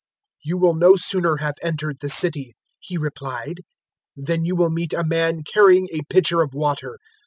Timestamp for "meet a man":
4.71-5.43